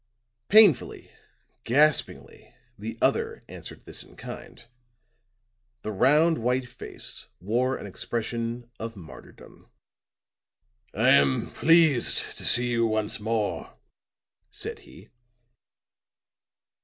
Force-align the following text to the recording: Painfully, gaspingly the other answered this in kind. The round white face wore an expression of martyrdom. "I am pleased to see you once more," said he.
Painfully, 0.49 1.11
gaspingly 1.63 2.55
the 2.75 2.97
other 3.03 3.43
answered 3.47 3.85
this 3.85 4.01
in 4.01 4.15
kind. 4.15 4.65
The 5.83 5.91
round 5.91 6.39
white 6.39 6.67
face 6.67 7.27
wore 7.39 7.77
an 7.77 7.85
expression 7.85 8.71
of 8.79 8.95
martyrdom. 8.95 9.69
"I 10.95 11.09
am 11.09 11.51
pleased 11.51 12.35
to 12.39 12.45
see 12.45 12.71
you 12.71 12.87
once 12.87 13.19
more," 13.19 13.77
said 14.49 14.79
he. 14.89 15.09